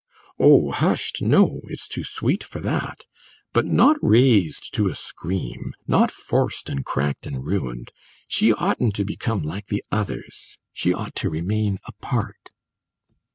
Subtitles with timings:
[0.39, 1.61] "Oh, hushed, no!
[1.65, 3.03] it's too sweet for that.
[3.53, 7.91] But not raised to a scream; not forced and cracked and ruined.
[8.27, 10.57] She oughtn't to become like the others.
[10.73, 12.49] She ought to remain apart."